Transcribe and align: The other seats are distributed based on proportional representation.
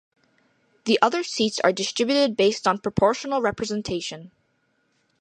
The 0.85 0.97
other 1.03 1.21
seats 1.23 1.59
are 1.59 1.71
distributed 1.71 2.35
based 2.35 2.67
on 2.67 2.79
proportional 2.79 3.39
representation. 3.39 4.31